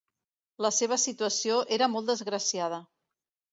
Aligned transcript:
La 0.65 0.71
seva 0.77 0.97
situació 1.03 1.59
era 1.79 1.91
molt 1.97 2.11
desgraciada. 2.13 2.83